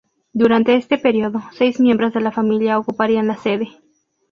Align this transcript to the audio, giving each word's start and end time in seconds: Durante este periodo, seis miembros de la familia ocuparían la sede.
Durante 0.33 0.73
este 0.73 0.97
periodo, 0.97 1.43
seis 1.53 1.79
miembros 1.79 2.11
de 2.11 2.21
la 2.21 2.31
familia 2.31 2.79
ocuparían 2.79 3.27
la 3.27 3.37
sede. 3.37 3.67